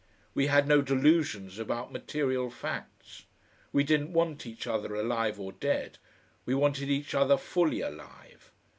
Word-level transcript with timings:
We 0.33 0.47
had 0.47 0.67
no 0.67 0.81
delusions 0.81 1.59
about 1.59 1.91
material 1.93 2.49
facts; 2.49 3.25
we 3.71 3.83
didn't 3.83 4.13
want 4.13 4.47
each 4.47 4.65
other 4.65 4.95
alive 4.95 5.39
or 5.39 5.51
dead, 5.51 5.99
we 6.43 6.55
wanted 6.55 6.89
each 6.89 7.13
other 7.13 7.37
fully 7.37 7.81
alive. 7.81 8.51